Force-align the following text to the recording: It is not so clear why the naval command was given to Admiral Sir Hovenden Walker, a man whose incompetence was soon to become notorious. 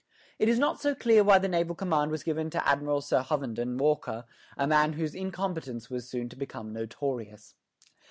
It 0.39 0.49
is 0.49 0.57
not 0.57 0.81
so 0.81 0.95
clear 0.95 1.23
why 1.23 1.37
the 1.37 1.47
naval 1.47 1.75
command 1.75 2.09
was 2.09 2.23
given 2.23 2.49
to 2.49 2.67
Admiral 2.67 3.01
Sir 3.01 3.21
Hovenden 3.21 3.77
Walker, 3.77 4.25
a 4.57 4.65
man 4.65 4.93
whose 4.93 5.13
incompetence 5.13 5.91
was 5.91 6.09
soon 6.09 6.27
to 6.29 6.35
become 6.35 6.73
notorious. 6.73 7.53